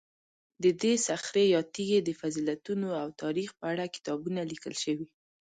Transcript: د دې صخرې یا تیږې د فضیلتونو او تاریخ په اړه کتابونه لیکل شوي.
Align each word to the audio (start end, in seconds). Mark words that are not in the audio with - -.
د 0.63 0.65
دې 0.81 0.93
صخرې 1.07 1.43
یا 1.53 1.61
تیږې 1.73 1.99
د 2.03 2.09
فضیلتونو 2.19 2.87
او 3.01 3.07
تاریخ 3.21 3.49
په 3.59 3.65
اړه 3.71 3.85
کتابونه 3.95 4.39
لیکل 4.51 4.73
شوي. 4.83 5.07